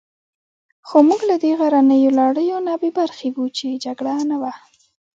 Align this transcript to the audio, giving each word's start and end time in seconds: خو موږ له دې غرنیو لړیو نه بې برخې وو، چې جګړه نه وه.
خو 0.87 0.97
موږ 1.07 1.21
له 1.29 1.35
دې 1.43 1.51
غرنیو 1.59 2.15
لړیو 2.21 2.57
نه 2.67 2.73
بې 2.81 2.89
برخې 2.99 3.29
وو، 3.31 3.45
چې 3.57 3.81
جګړه 3.85 4.13
نه 4.29 4.37
وه. 4.41 4.53